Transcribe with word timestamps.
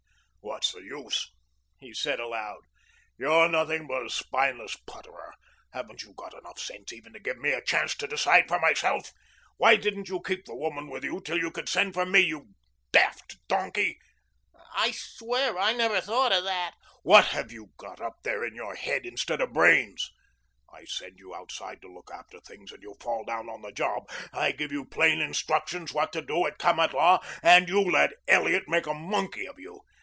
"What's 0.43 0.71
the 0.73 0.81
use?" 0.81 1.31
he 1.79 1.93
said 1.93 2.19
aloud. 2.19 2.61
"You're 3.17 3.47
nothing 3.47 3.87
but 3.87 4.05
a 4.05 4.09
spineless 4.09 4.75
putterer. 4.85 5.33
Haven't 5.71 6.03
you 6.03 6.13
enough 6.37 6.59
sense 6.59 6.93
even 6.93 7.13
to 7.13 7.19
give 7.19 7.37
me 7.37 7.51
a 7.51 7.63
chance 7.63 7.95
to 7.95 8.07
decide 8.07 8.47
for 8.47 8.59
myself? 8.59 9.11
Why 9.57 9.75
didn't 9.75 10.07
you 10.09 10.21
keep 10.21 10.45
the 10.45 10.55
woman 10.55 10.87
with 10.87 11.03
you 11.03 11.19
till 11.21 11.37
you 11.39 11.51
could 11.51 11.69
send 11.69 11.93
for 11.95 12.05
me, 12.05 12.19
you 12.19 12.53
daft 12.91 13.37
donkey?" 13.47 13.97
"I 14.73 14.91
swear 14.91 15.57
I 15.57 15.73
never 15.73 15.99
thought 16.01 16.31
of 16.31 16.43
that." 16.43 16.73
"What 17.01 17.25
have 17.29 17.51
you 17.51 17.71
got 17.77 17.99
up 17.99 18.21
there 18.23 18.43
in 18.43 18.53
your 18.53 18.75
head 18.75 19.05
instead 19.05 19.41
of 19.41 19.53
brains? 19.53 20.11
I 20.71 20.85
send 20.85 21.17
you 21.17 21.33
outside 21.33 21.81
to 21.81 21.91
look 21.93 22.11
after 22.13 22.39
things 22.41 22.71
and 22.71 22.83
you 22.83 22.95
fall 22.99 23.23
down 23.25 23.49
on 23.49 23.61
the 23.61 23.71
job. 23.71 24.03
I 24.33 24.51
give 24.51 24.71
you 24.71 24.85
plain 24.85 25.21
instructions 25.21 25.93
what 25.93 26.11
to 26.13 26.21
do 26.21 26.45
at 26.45 26.59
Kamatlah 26.59 27.19
and 27.41 27.67
you 27.67 27.81
let 27.81 28.11
Elliot 28.27 28.63
make 28.67 28.85
a 28.85 28.93
monkey 28.93 29.47
of 29.47 29.57
you. 29.57 29.81